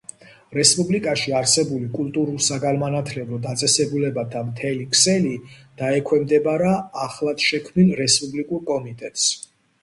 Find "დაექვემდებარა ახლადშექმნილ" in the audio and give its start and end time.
5.83-7.93